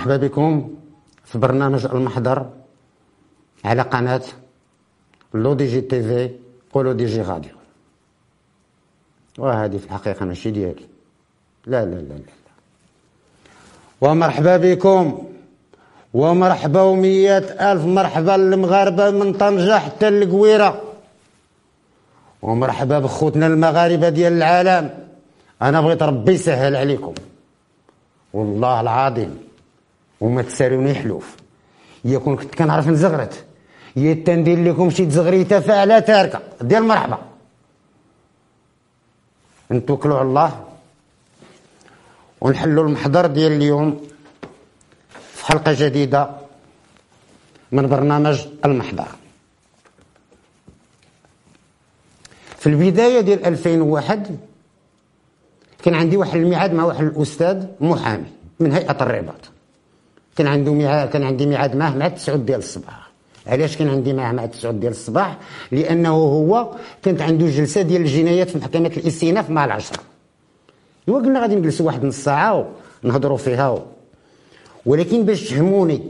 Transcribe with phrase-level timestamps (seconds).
[0.00, 0.74] مرحبا بكم
[1.24, 2.50] في برنامج المحضر
[3.64, 4.22] على قناة
[5.34, 6.30] لو دي جي تي في
[6.74, 7.52] ولو دي جي راديو.
[9.38, 10.86] وهذه في الحقيقة ماشي ديالي.
[11.66, 12.32] لا لا لا لا.
[14.00, 15.28] ومرحبا بكم.
[16.14, 17.38] ومرحبا ومية
[17.72, 20.82] ألف مرحبا للمغاربة من طنجة حتى القويرة
[22.42, 24.90] ومرحبا بخوتنا المغاربة ديال العالم.
[25.62, 27.14] أنا بغيت ربي يسهل عليكم.
[28.32, 29.49] والله العظيم.
[30.20, 31.36] وما تسالوني حلوف.
[32.04, 33.44] يا كون كنت كنعرف نزغرت
[33.96, 36.40] يا تندير لكم شي تزغريته فعلا تاركة.
[36.60, 37.18] ديال مرحبا.
[39.70, 40.64] نتوكلوا على الله.
[42.40, 44.00] ونحلوا المحضر ديال اليوم
[45.34, 46.30] في حلقة جديدة
[47.72, 49.08] من برنامج المحضر.
[52.58, 54.38] في البداية ديال 2001
[55.82, 59.59] كان عندي واحد الميعاد مع واحد الأستاذ محامي من هيئة الرباط.
[60.36, 63.10] كان عنده ميعاد كان عندي ميعاد معاه مع 9 ديال الصباح.
[63.46, 65.38] علاش كان عندي معاه مع 9 ديال الصباح؟
[65.72, 66.70] لأنه هو
[67.02, 70.00] كانت عنده جلسة ديال الجنايات في محكمة الاستئناف مع العشرة.
[71.08, 72.68] ايوا قلنا غادي نجلسوا واحد نص ساعة
[73.04, 73.86] ونهضروا فيها
[74.86, 76.00] ولكن باش تفهموني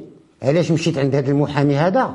[0.43, 2.15] علاش مشيت عند هذا المحامي هذا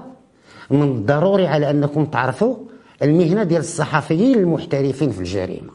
[0.70, 2.56] من الضروري على أنكم تعرفوا
[3.02, 5.72] المهنة ديال الصحفيين المحترفين في الجريمة.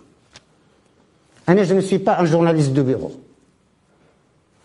[1.48, 3.10] أنا je suis pas un journaliste de bureau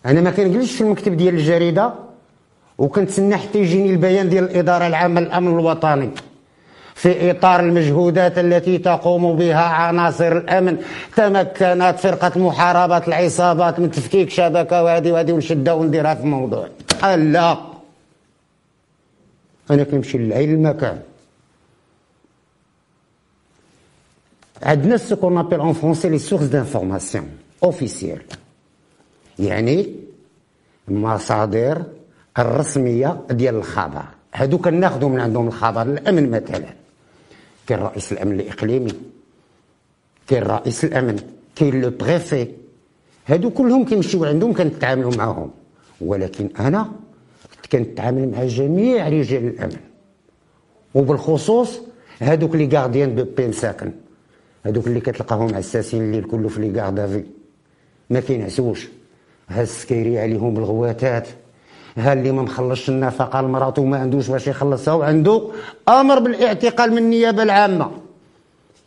[0.06, 1.94] أنا ما كنجلسش في المكتب ديال الجريدة
[2.78, 6.10] وكنتسنى حتى يجيني البيان ديال الاداره العامه للامن الوطني
[6.96, 10.78] في إطار المجهودات التي تقوم بها عناصر الأمن
[11.16, 16.68] تمكنت فرقة محاربة العصابات من تفكيك شبكة وهذه وهذه ونشدها ونديرها في موضوع.
[17.02, 17.58] قال لا
[19.72, 21.00] أنا كنمشي لعين المكان.
[24.64, 27.30] عندنا ce qu'on appelle en français les sources d'information
[27.64, 28.22] officielles
[29.40, 29.96] يعني
[30.90, 31.84] المصادر
[32.40, 34.04] الرسمية ديال الخبر
[34.34, 36.74] هادو كناخذوا من عندهم الخبر الامن مثلا.
[37.68, 38.92] كاين رئيس الأمن الإقليمي
[40.28, 41.20] كاين رئيس الأمن
[41.56, 42.48] كاين le préfet.
[43.26, 45.52] هادو كلهم كيمشيو عندهم كنتعاملوا معاهم.
[46.02, 46.92] ولكن أنا
[47.72, 49.78] كنتعامل مع جميع رجال الأمن.
[50.96, 51.80] وبالخصوص
[52.22, 53.92] هادوك les gardiens de paix مساكن
[54.66, 57.24] هادوك اللي كتلقاهم عساسين الليل كله في les gardes à vue
[58.10, 58.88] ما كينعسوش.
[59.50, 61.28] ها السكيري عليهم بالغواتات.
[61.98, 65.42] ها اللي ما مخلصش النفقة لمراته وما عندوش باش يخلصها وعنده
[65.90, 67.92] أمر بالاعتقال من النيابة العامة.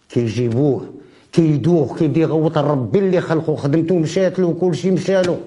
[0.08, 0.86] كيجيبوه
[1.32, 5.40] كيدوه كيبدا يغوط ربي اللي خلقو خدمته مشات له وكل شيء مشى له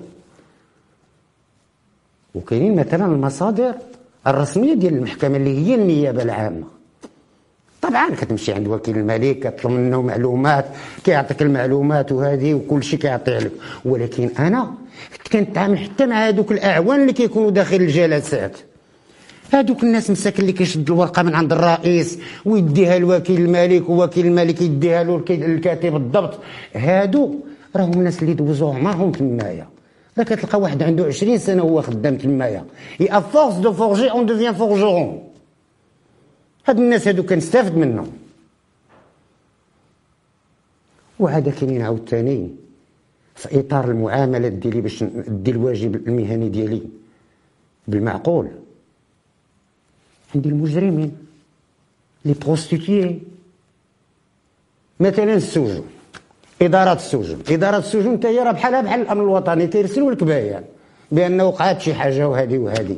[2.35, 3.73] وكاينين مثلا المصادر
[4.27, 6.63] الرسمية ديال المحكمة اللي هي النيابة العامة.
[7.81, 10.65] طبعا كتمشي عند وكيل الملك كتطلب منه معلومات
[11.03, 13.51] كيعطيك المعلومات وهذه وكل شيء كيعطيه لك.
[13.85, 14.73] ولكن أنا
[15.31, 18.57] كنتعامل حتى مع هذوك الأعوان اللي كيكونوا داخل الجلسات.
[19.53, 25.03] هذوك الناس مساكن اللي كيشد الورقة من عند الرئيس ويديها لوكيل الملك ووكيل الملك يديها
[25.03, 26.39] له الكاتب الضبط.
[26.75, 27.35] هادو
[27.75, 29.67] راهم الناس اللي دوزوا عمرهم تمايا.
[30.17, 32.65] لا كتلقى واحد عنده 20 سنة وهو خدام تمايا.
[33.01, 35.30] et à force de forger on devient forgeron
[36.65, 38.11] هاد الناس هادو كنستافد منهم.
[41.19, 42.49] وعاد كاينين عاوتاني
[43.35, 46.81] في إطار المعاملات ديالي باش ندي الواجب المهني ديالي.
[47.87, 48.47] بالمعقول.
[50.35, 51.17] عندي المجرمين.
[52.25, 53.21] les prostituées
[54.99, 55.87] مثلا السجون
[56.61, 59.67] إدارة السجون إدارة السجون حتى هي راه بحالها بحال الأمن الوطني.
[59.67, 60.63] كيرسلوا لك بيان
[61.11, 62.97] بأن وقعت شي حاجة وهذه وهذه.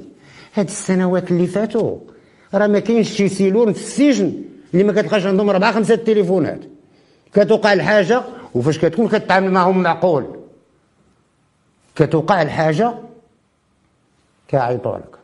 [0.54, 2.00] هاد السنوات اللي فاتوا
[2.54, 4.34] راه ما كاينش شي سيلون في السجن
[4.74, 6.60] اللي ما كتلقاش عندهم أربعة خمسة تليفونات.
[7.34, 8.22] كتوقع الحاجة
[8.54, 10.26] وفاش كتكون كتعامل معهم معقول.
[11.96, 12.94] كتوقع الحاجة
[14.48, 15.16] كيعيطوا لك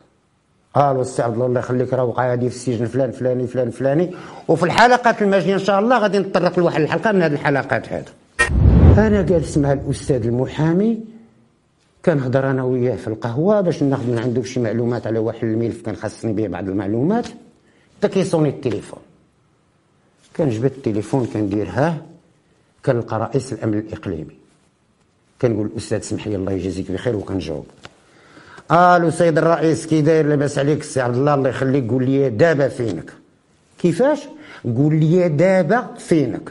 [0.74, 4.10] قالوا السي عبد الله الله يخليك راه وقع هذه في السجن فلان فلاني فلان فلاني.
[4.48, 8.04] وفي الحلقات الماجيه إن شاء الله غادي نتطرق لواحد الحلقة من هذه الحلقات هذه
[8.98, 11.00] أنا جالس مع الأستاذ المحامي
[12.04, 15.96] كنهضر أنا وياه في القهوة باش ناخذ من عنده شي معلومات على واحد الملف كان
[15.96, 17.26] خاصني به بعض المعلومات.
[17.98, 19.00] حتى كيصوني التليفون.
[20.36, 22.02] كنجبد التليفون كندير ها
[22.86, 24.36] كنلقى رئيس الأمن الإقليمي.
[25.42, 27.66] كنقول الأستاذ اسمح لي الله يجازيك بخير وكنجاوب.
[28.70, 32.68] ألو سيد الرئيس كي داير لاباس عليك السي عبد الله الله يخليك قول لي دابا
[32.68, 33.12] فينك.
[33.78, 34.20] كيفاش؟
[34.64, 36.50] قول لي دابا فينك.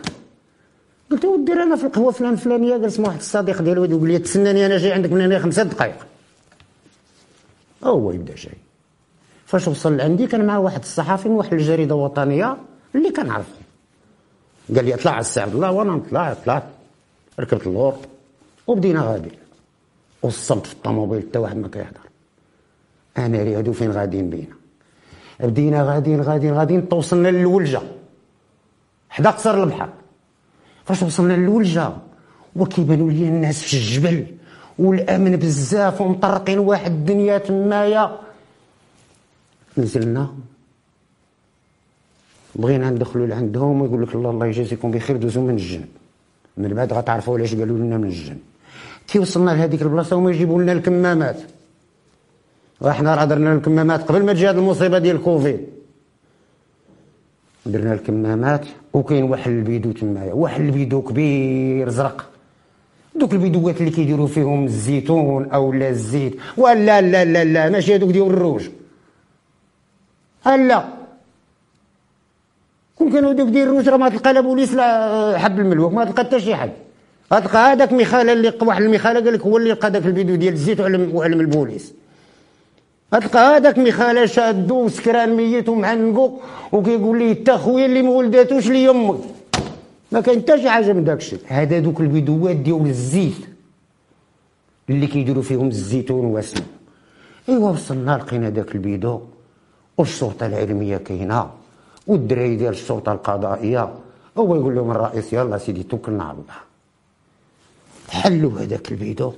[1.11, 4.19] قلت له دير أنا في القهوة فلان فلانية جالس مع واحد الصديق ديالو يقول لي
[4.19, 6.07] تسناني أنا جاي عندك من هنا خمسة دقائق
[7.83, 8.57] هو يبدأ جاي
[9.45, 12.57] فاش وصل لعندي كان معاه واحد الصحافي من واحد الجريدة وطنية
[12.95, 13.53] اللي كنعرفه
[14.75, 16.63] قال لي اطلع على السي عبد الله وأنا نطلع طلعت
[17.39, 17.95] ركبت اللور
[18.67, 19.31] وبدينا غادي.
[20.21, 22.09] والصمت في الطوموبيل حتى واحد ما كيهضر.
[23.17, 24.55] أناري هادو فين غاديين بينا؟
[25.39, 27.81] بدينا غاديين غاديين غاديين توصلنا للولجة.
[29.09, 29.89] حدا قصر البحر.
[30.89, 31.93] فاش وصلنا للولجه
[32.55, 34.25] وكيبانوا لي الناس في الجبل.
[34.79, 38.19] والأمن بزاف ومطرقين واحد الدنيا تمايا.
[39.77, 40.33] نزلنا.
[42.55, 45.91] بغينا ندخلوا لعندهم ويقول لك الله الله يجازيكم بخير دوزوا من الجنب
[46.57, 48.41] من بعد غتعرفوا علاش قالوا لنا من الجنب
[49.07, 51.39] كي وصلنا لهذيك البلاصة هما يجيبوا لنا الكمامات.
[52.81, 55.78] وحنا راه درنا الكمامات قبل ما تجي هذه المصيبة ديال الكوفيد.
[57.65, 62.29] درنا الكمامات وكاين واحد البيدو تمايا واحد البيدو كبير زرق.
[63.15, 68.11] دوك البيدوات اللي كيديروا فيهم الزيتون أو لا الزيت ولا لا لا لا ماشي هذوك
[68.11, 68.69] ديال الروج.
[70.45, 70.85] لا
[72.95, 76.23] كون كانوا دوك ديال الروج راه ما تلقى لا بوليس لا حب الملوك ما تلقى
[76.23, 76.71] حتى شي حد.
[77.33, 80.79] غتلقى هذاك ميخاله اللي واحد الميخاله قال لك هو اللي لقى داك البيدو ديال الزيت
[80.79, 81.93] وعلم وعلم البوليس.
[83.13, 86.39] غتلقى هذاك ميخاله شادو وسكران ميت ومعنقو
[86.71, 89.19] وكيقول لي تا خويا اللي ما ولداتوش لي يمك.
[90.11, 91.39] ما كاين حتى شي حاجة من داك الشيء.
[91.47, 93.41] هذا دوك البيدوات ديال الزيت.
[94.89, 96.65] اللي كيديروا فيهم الزيتون واسمه.
[97.49, 99.21] إيوا وصلنا لقينا داك البيدو.
[99.97, 101.49] والشرطه العلمية كاينة.
[102.07, 103.89] والدراري ديال الشرطه القضائية.
[104.37, 106.59] هو يقول لهم الرئيس يلا سيدي توكلنا على الله.
[108.09, 109.33] حلوا هذاك البيدو.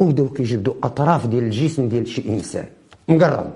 [0.00, 2.66] وبداو كيجبدوا أطراف ديال الجسم ديال شي إنسان.
[3.08, 3.50] مقرب.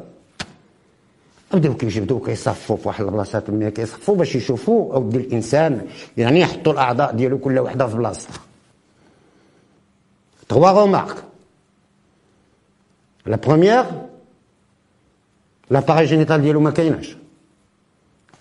[1.54, 5.86] بداو كيجبدوا كيصفوا في واحد البلاصة تما كيصفوا باش يشوفوا أو ديال الإنسان
[6.16, 8.40] يعني يحطوا الأعضاء ديالو كل وحده في بلاصتها
[10.48, 11.24] trois remarques
[13.26, 13.84] la première
[15.70, 17.16] l'appareil génital ديالو ما كايناش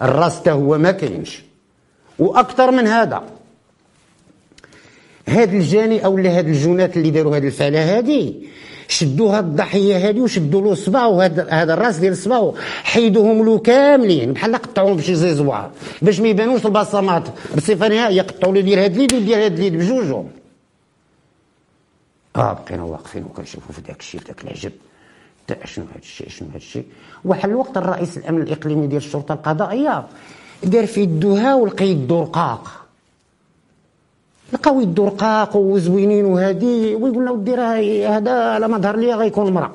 [0.02, 1.44] الراس حتى هو ما كاينش
[2.20, 3.24] وأكثر من هذا
[5.28, 8.50] هاد الجاني أو هاد الجونات اللي داروا هاد الفعلة هادي.
[8.88, 14.34] شدوا هاد الضحية هادي وشدوا له صباعو هذا هذا الراس ديال صباعو حيدوهم له كاملين.
[14.34, 15.72] بحال قطعوهم بشي زيزوار
[16.02, 17.24] باش ما يبانوش البصمات.
[17.58, 20.28] بصفة نهائية قطعوا له ديال هاد اليد وديال هاد اليد بجوجهم.
[22.36, 24.72] آه بقينا واقفين وكنشوفوا في داك الشيء داك العجب.
[25.66, 26.86] شنو هاد الشيء شنو هاد الشيء؟
[27.26, 30.06] واحد الوقت الرئيس الأمن الإقليمي ديال الشرطة القضائية
[30.64, 32.83] دار في يدوها ولقى يدو رقاق.
[34.54, 39.54] لقاو يدو رقاق وزوينين وهادي ويقول له ودي راه هذا على ما ظهر لي غيكون
[39.54, 39.72] مرا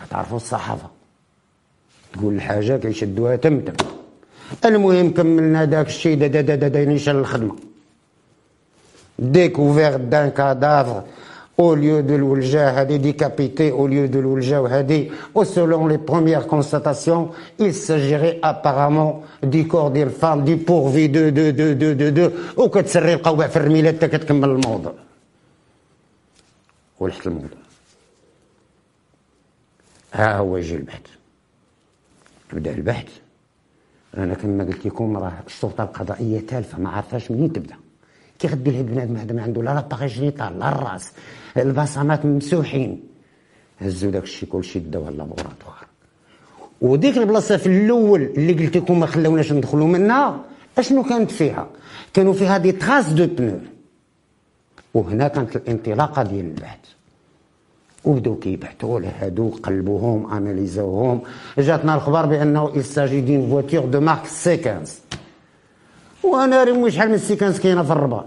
[0.00, 0.88] كتعرفوا الصحافه
[2.12, 3.76] تقول الحاجة كيشدوها تمتم
[4.64, 7.56] المهم كملنا داك الشيء دا دا دا دا, دا نيشان الخدمه
[9.18, 11.02] ديكوفير دان كادافر
[11.57, 16.47] au lieu de l'Oulja Hadi décapité, au lieu de l'Oulja Hadi, ou selon les premières
[16.47, 22.09] constatations, il s'agirait apparemment du corps d'une femme, du pourvu de, de, de, de, de,
[22.09, 24.93] de, وكتسري القوة في الرميلات حتى كتكمل الموضوع.
[26.99, 27.49] ولحت الموضوع.
[30.13, 31.01] ها هو يجي البحث.
[32.53, 33.07] بدا البحث.
[34.17, 37.75] انا كما قلت لكم راه السلطه القضائيه تالفه ما عرفاش منين تبدا.
[38.38, 41.12] كي غدير لهاد بنادم هذا ما عنده لا l'appareil génital لا الراس.
[41.56, 43.00] البصمات ممسوحين
[43.80, 45.86] هزوا داك الشيء كلشي داوه ل laboratoire
[46.80, 50.40] وديك البلاصة في الأول اللي قلت لكم ما خلاوناش ندخلوا منها
[50.78, 51.66] أشنو كانت فيها؟
[52.14, 53.58] كانوا فيها des traces de pneus
[54.94, 56.78] وهنا كانت الانطلاقة ديال البحث.
[58.04, 61.20] وبداو كيبحثوا على هادو قلبوهم أناليزوهم.
[61.58, 65.07] جاتنا الخبر بأنه il s'agit d'une voiture de marque C 15
[66.22, 68.26] وأنا رمي شحال من ال C quinze كاينة في الرباط.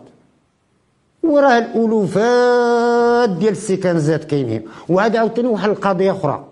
[1.23, 4.65] وراه الألوفات ديال السيكانزات كاينين.
[4.89, 6.45] وعاد عاوتاني واحد القضية أخرى.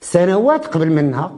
[0.00, 1.36] سنوات قبل منها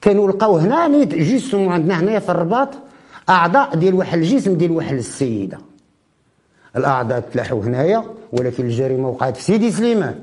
[0.00, 2.68] كانوا لقاو هنا جسم عندنا هنايا في الرباط
[3.28, 5.58] أعضاء ديال واحد الجسم ديال واحد السيدة.
[6.76, 10.20] الأعضاء تلاحوا هنايا ولكن الجريمة وقعت في سيدي سليمان.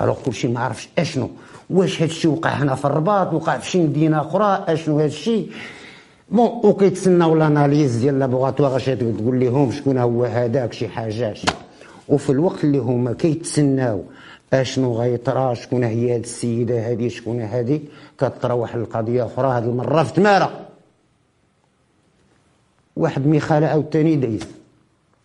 [0.00, 1.30] alors كلشي ما عرفش أشنو.
[1.70, 5.46] واش هادشي وقع هنا في الرباط؟ وقع في شي مدينة أخرى؟ أشنو هادشي؟
[6.30, 11.38] bon وكيتسناو les analyses ديال laboratoire اش تقول؟ لهم شكون هو هذاك شي حاجات
[12.08, 14.04] وفي الوقت اللي هما كيتسناو
[14.52, 17.82] اشنو غيطرا شكون هي هاد السيدة هادي شكون هادي
[18.20, 19.48] كطرا واحد القضية أخرى.
[19.48, 20.66] هاد المره في تمارة.
[22.96, 24.42] واحد ميخالة عاوتاني دايز.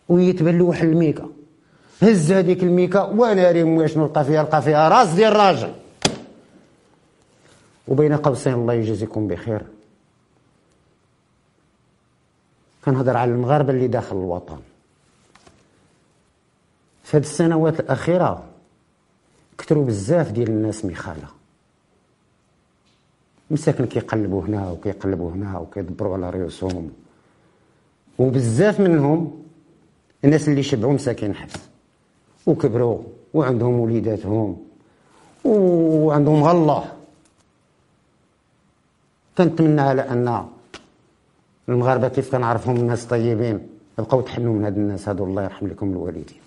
[0.10, 1.28] ويتبان له واحد الميكا.
[2.02, 5.74] هز هذيك الميكا وأنا ريم شنو لقى فيها لقى فيها راس ديال الراجل
[7.88, 9.62] وبين قوسين الله يجازيكم بخير.
[12.86, 14.60] كنهضر على المغاربة اللي داخل الوطن.
[17.04, 18.44] في هذه السنوات الأخيرة
[19.58, 21.28] كثروا بزاف ديال الناس مخالة.
[23.52, 26.92] مساكن كيقلبوا هنا وكيقلبوا هنا وكيدبروا على ريوسهم
[28.20, 29.44] وبزاف منهم
[30.26, 31.60] الناس اللي شبعوا مساكن حبس
[32.46, 34.58] وكبروا وعندهم وليداتهم
[35.46, 36.94] وعندهم غله
[39.38, 40.46] كنتمنى على أن
[41.70, 43.68] المغاربة كيف كنعرفهم الناس طيبين
[43.98, 46.42] بقاو تحنوا من هاد الناس هادو الله يرحم لكم الوالدين.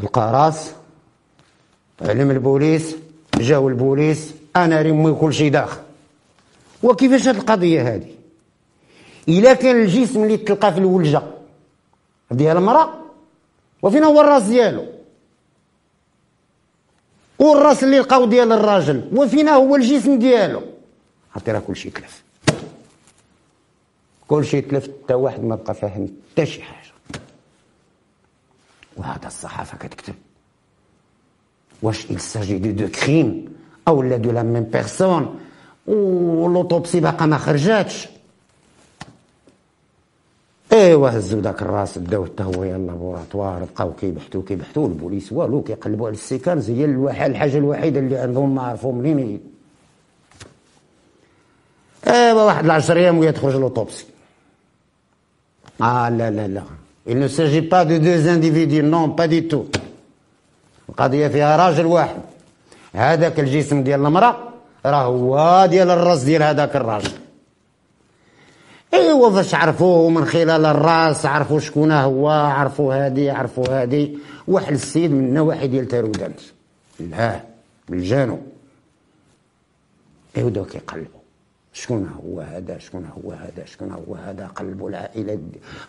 [0.00, 0.70] القراص
[2.02, 2.96] علم البوليس
[3.36, 5.80] جاو البوليس أنا رمي كل شيء داخل.
[6.82, 8.10] وكيفاش هاد القضية هذه
[9.28, 11.22] إلا كان الجسم اللي تلقى في الولجة
[12.30, 12.94] ديال المرأة
[13.82, 14.86] وفينا هو الراس ديالو.
[17.38, 20.62] والراس اللي لقاو ديال الراجل وفينا هو الجسم ديالو.
[21.34, 22.22] عرفتي راه كلشي تلف
[24.28, 26.90] كلشي تلف حتى واحد ما بقى فاهم حتى شي حاجة.
[28.96, 30.14] وهذا الصحافة كتكتب.
[31.82, 33.50] واش il s'agit de deux crimes
[33.88, 35.40] أو لا de la même personne
[35.86, 38.08] و l'autopsie باقا ما خرجاتش.
[40.72, 46.06] إيوا هزو داك الراس بداو حتى هو إلى laboratoire بقاو كيبحثوا كيبحثوا البوليس والو كيقلبوا
[46.06, 49.40] على ال C quinze هي الحاجة الوحيدة اللي عندهم ما عرفوا منين
[52.32, 54.04] واحد العشر أيام وهي تخرج l'autopsie
[55.82, 56.62] آه لا لا لا
[57.06, 59.66] il ne s'agit pas de deux individus non pas du tout.
[60.88, 62.20] القضية فيها راجل واحد.
[62.94, 64.36] هذاك الجسم ديال المرأة
[64.86, 67.12] راه هو ديال الرأس ديال هذاك الراجل.
[68.94, 74.18] ايوا فاش عرفوه من خلال الرأس عرفوا شكون هو عرفوا هادي عرفوا هادي.
[74.48, 76.40] واحد السيد من النواحي ديال تارودانت
[77.00, 77.40] لا
[77.88, 78.42] بالجانب
[80.36, 81.19] ايوا بداو كيقلبوا
[81.72, 85.38] شكون هو هذا؟ شكون هو هذا؟ شكون هو هذا؟ قلبوا العائله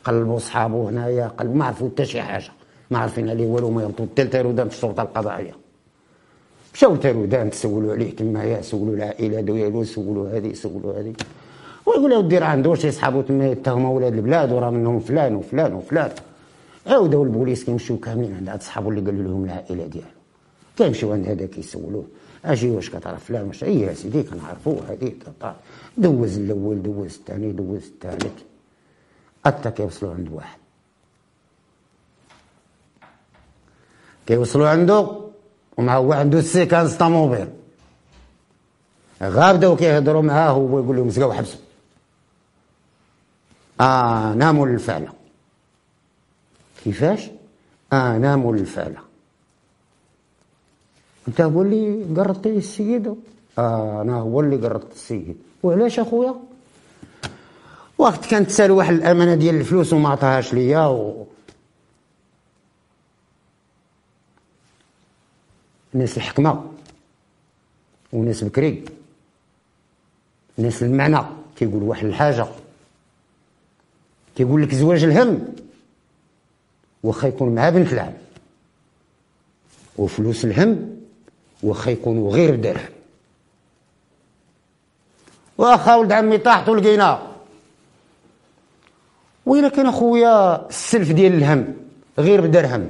[0.04, 2.52] قلبوا صحابه هنايا قلبوا ما عرفوا حتى شي حاجة.
[2.92, 5.56] ما عارفين عليه والو ما يربطوا حتى تارودانت الشرطه القضائية.
[6.74, 11.14] مشاو تارودانت سولوا عليه تمايا سولوا العائله ديالو سولوا هذه سولوا هذه.
[11.86, 16.12] ويقول له دير عنده شي صحابو تما يتهموا ولاد البلاد وراه منهم فلان وفلان وفلان.
[16.88, 20.21] عاودوا البوليس كيمشيو كاملين عند هاد صحابو اللي قالوا لهم العائله ديالو.
[20.82, 22.06] كيمشيو عند هذا كيسولوه
[22.46, 25.14] أجي واش كتعرف فلان واش اي سيدي كنعرفو هذه
[25.98, 28.42] دوز الأول دوز الثاني دوز الثالث.
[29.46, 30.60] حتى كيوصلوا عند واحد.
[34.28, 35.22] كيوصلوا عنده
[35.78, 37.48] ومع هو عنده ال C quinze طاموبيل
[39.22, 41.60] غا بداو كيهضروا معاه هو يقول لهم سقاو حبسوا
[43.82, 45.14] أنا مول الفعلة.
[46.84, 47.30] كيفاش؟
[47.94, 49.11] آه ناموا للفعلة.
[51.28, 53.16] انت هو اللي قرضتي السيد
[53.58, 56.36] آه أنا هو اللي قرضت السيد وعلاش أخويا؟
[57.98, 61.26] وقت كانت تسال واحد الأمانة ديال الفلوس وما عطاهاش ليا و...
[65.94, 66.72] ناس الحكمة
[68.14, 68.86] وناس بكري.
[70.58, 71.20] ناس المعنى.
[71.56, 72.48] كيقول واحد الحاجة.
[74.36, 75.56] كيقول لك زواج الهم.
[77.04, 78.14] واخا يكون مع بنت العم.
[79.98, 81.01] وفلوس الهم.
[81.64, 82.90] واخا يكونوا غير بدرهم
[85.58, 87.28] واخا ولد عمي طاحت ولقيناه
[89.46, 91.76] وإلا كان أخويا السلف ديال الهم
[92.20, 92.90] غير بدرهم.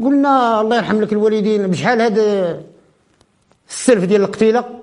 [0.00, 2.62] قلنا الله يرحم لك الوالدين بشحال هذا
[3.68, 4.80] السلف ديال القتيلة؟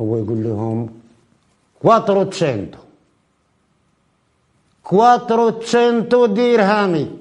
[0.00, 1.00] هو يقول لهم
[1.82, 2.78] كواترو تشينتو.
[4.84, 7.18] كواترو تشينتو ديرهامي.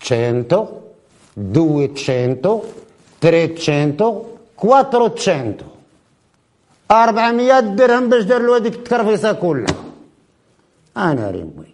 [0.00, 0.85] تشينتو؟
[1.36, 2.62] دو تشينتو
[3.20, 4.22] تري تشينتو
[4.56, 5.66] كواترو تشينتو
[6.90, 9.74] أربعمية درهم باش دار له هذيك التكرفيصة كلها
[10.96, 11.66] أنا ريموي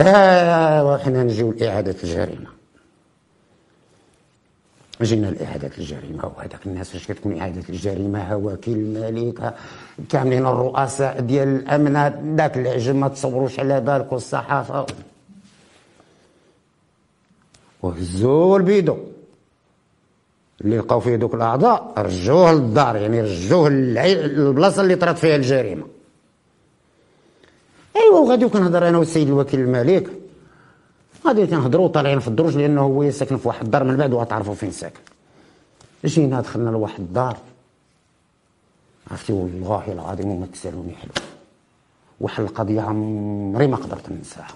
[0.00, 2.50] آه وحنا نجيو لإعادة الجريمة.
[5.02, 9.54] جينا لإعادة الجريمة وهذاك الناس فاش كتكون إعادة الجريمة؟ هواكي الملك
[10.08, 11.96] كاملين الرؤساء ديال الأمن
[12.36, 14.86] ذاك العجم ما تصوروش على بالك والصحافة.
[17.82, 18.96] وهزوا البيدو
[20.60, 25.86] اللي لقاو فيه دوك الأعضاء رجوه للدار يعني رجوه للبلاصة اللي طرات فيها الجريمة.
[27.96, 30.10] ايوا وغادي كنهضر أنا والسيد الوكيل الملك.
[31.26, 34.70] غادي كنهضروا طالعين في الدروج لأنه هو ساكن في واحد الدار من بعد وغتعرفوا فين
[34.70, 35.00] ساكن.
[36.04, 37.36] جينا دخلنا لواحد الدار.
[39.10, 41.10] عرفتي والله العظيم وما تسالوني حلو.
[42.20, 44.54] واحد القضية عمري ما قدرت ننساها.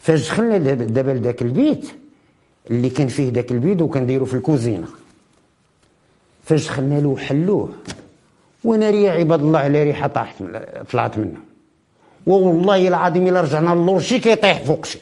[0.00, 1.90] فاش دخلنا دابا لذاك البيت
[2.70, 4.86] اللي كان فيه ذاك البيت وكنديرو في الكوزينة.
[6.44, 7.68] فاش دخلنا له حلوة
[8.64, 10.42] وأنا ريا عباد الله على ريحة طاحت
[10.92, 11.40] طلعت منه.
[12.26, 14.98] والله العظيم إلا رجعنا للور شي كيطيح فوق شي.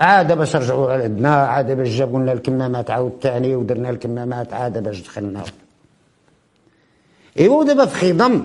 [0.00, 4.82] عاد باش رجعوا على عندنا عاد باش جابوا لنا الكمامات عاود ثاني ودرنا الكمامات عاد
[4.82, 5.44] باش دخلنا.
[7.38, 8.42] إيوا دابا في خضم.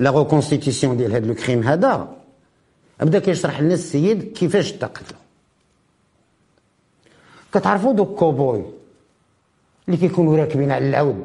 [0.00, 2.08] la reconstitution ديال هذا ال crime هذا
[3.02, 5.18] بدا كيشرح لنا السيد كيفاش تقتلو
[7.54, 8.64] كتعرفوا دوك كوبوي
[9.88, 11.24] اللي كيكونوا راكبين على العود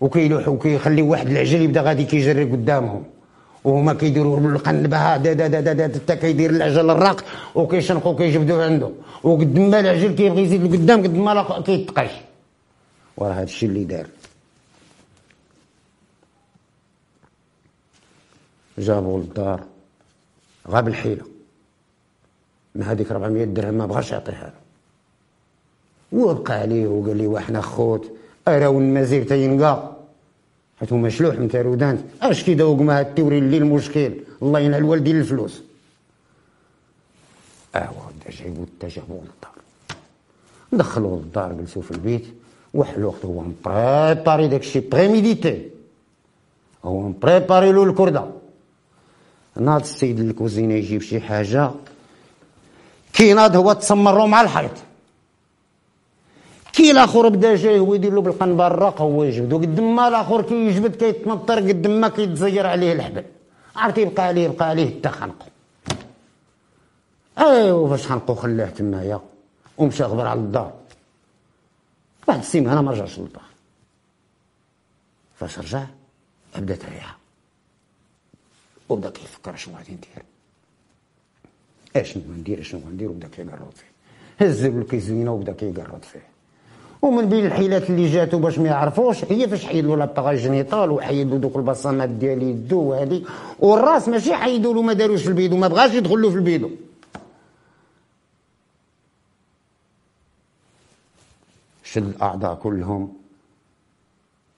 [0.00, 3.04] وكيلوحوا وكيخليو واحد العجل يبدأ غادي كيجري قدامهم
[3.64, 7.24] وهما كيديروا القنبة دا دا دا دا دا حتى كيدير العجل الراق
[7.54, 8.90] وكيشنقوا كيجبدوا عنده
[9.22, 12.10] وقد ما العجل كيبغي يزيد لقدام قد ما كيتقش
[13.16, 14.06] وراه هذا الشيء اللي دار.
[18.78, 19.60] جابوا للدار.
[20.68, 21.24] غاب الحيلة.
[22.74, 24.52] من هذيك 400 درهم ما بغاش يعطيها.
[26.12, 28.12] له وبقى عليه وقال لي وإحنا خوت
[28.48, 29.96] اراو المزير تينقى؟
[30.80, 34.12] حيت هما شلوح من تارودان اش كيدوق مع التوري اللي المشكل؟
[34.42, 35.62] الله ينعل والدي الفلوس.
[37.74, 37.88] آه
[38.20, 39.54] بدا جايبو جابو للدار
[40.72, 42.26] دخلوه للدار جلسوا في البيت.
[42.74, 45.70] واحد الوقت هو مبريباري داكشي بريميديتي.
[46.84, 48.24] هو مبريباري له الكردة.
[49.60, 51.70] ناض السيد الكوزينه يجيب شي حاجة.
[53.12, 54.70] كي ناض هو تسمرو مع الحيط.
[56.72, 60.96] كي الآخر بدا جاي هو يدير له بالقنبه الراق هو يجبدو قد ما الآخر كيجبد
[60.96, 63.24] كيتنطر قد ما كيتزير عليه الحبل.
[63.76, 65.46] عرفتي يبقى عليه يبقى عليه حتى خنقو
[67.38, 69.20] ايوا فاش خنقو خلاه تمايا
[69.78, 70.72] ومشى غبر على الدار.
[72.28, 73.42] بعد السيمانة ما رجعش للدار.
[75.36, 75.84] فاش رجع
[76.56, 77.19] بدا تريحه
[78.90, 80.24] وبدا كيفكر شنو غادي ندير
[81.96, 83.90] اشنو ندير اشنو ندير؟ وبدا كيقرط فيه.
[84.46, 86.22] هز الكيزوينه وبدا كيقرط فيه.
[87.02, 91.56] ومن بين الحيلات اللي جاتو باش ما يعرفوش هي فاش حيدوا l'appareil génital وحيدوا دوك
[91.56, 93.26] البصمات ديال يدو وهذيك
[93.58, 96.70] والراس ماشي حيدوا له ما داروش البيدو ما بغاش يدخل له في البيدو
[101.84, 103.12] شد الأعضاء كلهم.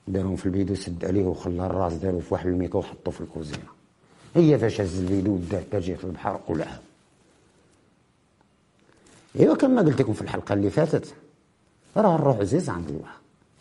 [0.07, 3.82] دارهم في البيدو سد عليه وخلى الراس دارو في واحد الميكو وحطو في الكوزينة.
[4.35, 6.79] هي فاش هز البيدو ودار جهه البحر قلعها
[9.39, 11.13] ايوا كما قلت لكم في الحلقة اللي فاتت.
[11.97, 13.11] راه الروح عزيز عند الله.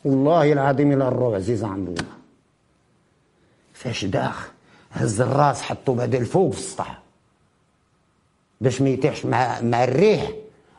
[0.04, 2.12] والله العظيم إلا الروح عزيز عند الله.
[3.74, 4.50] فاش داخ
[4.92, 7.02] هز الراس حطو بعد الفوق في السطح.
[8.61, 10.30] باش ما يطيحش مع مع الريح.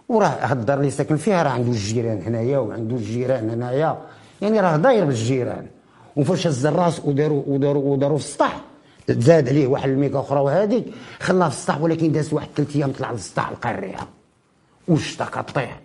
[0.10, 4.02] وراه هاد الدار اللي ساكن فيها راه عنده الجيران هنايا وعنده الجيران هنايا.
[4.42, 5.68] يعني راه داير بالجيران.
[6.16, 8.62] وفاش هز الراس وداروا وداروا وداروا في السطح.
[9.10, 10.86] زاد عليه واحد الميكا أخرى وهذيك
[11.20, 14.08] خلاه في السطح ولكن داز واحد ثلاث أيام طلع للسطح الريحه
[14.88, 15.80] وشتا كطيح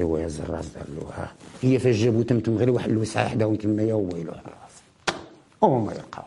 [0.00, 1.28] هو يهز الراس دار
[1.62, 4.74] هي فاش جابو تمتم غير واحد الوسعة حداهم تمايا هو يلوح الراس
[5.60, 6.24] وهما يلقاو.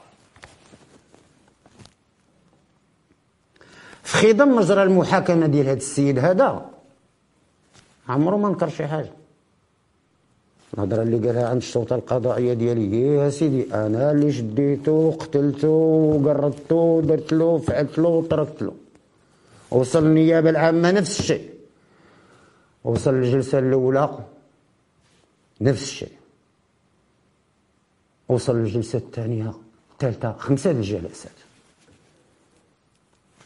[4.03, 6.65] في خضم مجرى المحاكمة ديال هذا السيد هذا
[8.09, 9.18] عمرو ما نكر شي حاجة.
[10.73, 13.15] الهضرة اللي قالها عند الشرطه القضائية ديالي.
[13.15, 18.73] يا سيدي أنا اللي شديته وقتلته وقرضته ودرت له فعلت له وتركت له
[19.71, 21.49] وصل النيابة العامة نفس الشيء.
[22.83, 24.09] وصل الجلسة الأولى
[25.61, 26.11] نفس الشيء.
[28.29, 29.53] وصل الجلسة الثانية
[29.93, 31.31] الثالثة خمسة الجلسات.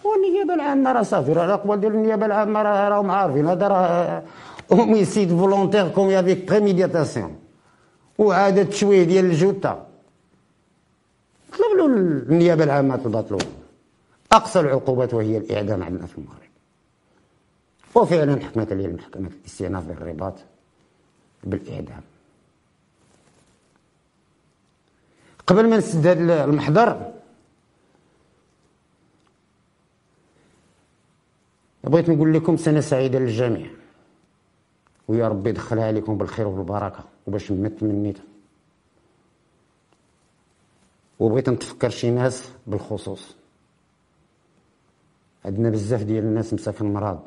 [0.04, 3.48] والنيابة العامة راه صافي راه الأقوال ديال النيابة العامة راه راهم عارفين.
[3.48, 4.24] هذا راه
[4.72, 7.40] homicide volontaire comme avec préméditation
[8.18, 9.86] وعادة تشويه ديال الجثة
[11.54, 13.38] طلب له النيابة العامة طلبت له
[14.32, 16.40] أقصى العقوبات وهي الإعدام عندنا في المغرب
[17.96, 20.34] وفعلا حكمت عليه المحكمة الاستئناف بالرباط
[21.44, 22.02] بالإعدام
[25.48, 27.12] قبل ما نسد هذا المحضر
[31.84, 33.68] بغيت نقول لكم سنة سعيدة للجميع
[35.14, 38.18] ويا ربي يدخلها عليكم بالخير والبركة وباش نمت منيت
[41.20, 43.36] وبغيت نتفكر شي ناس بالخصوص.
[45.46, 47.20] عندنا بزاف ديال الناس مساكن مرض.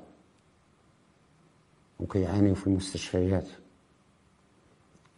[2.00, 3.48] وكيعانيو في المستشفيات.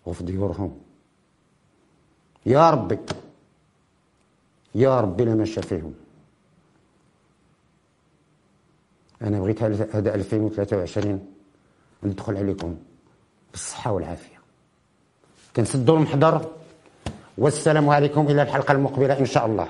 [0.06, 0.80] وفي ديورهم.
[2.46, 2.98] يا ربي!
[4.74, 5.94] يا ربي لما شافيهم
[9.22, 11.37] أنا بغيت هذا 2023
[12.02, 12.76] ندخل عليكم
[13.52, 14.38] بالصحة والعافية.
[15.56, 16.50] كنسدوا المحضر
[17.38, 19.68] والسلام عليكم إلى الحلقة المقبلة إن شاء الله.